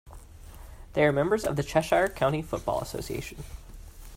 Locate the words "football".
2.41-2.81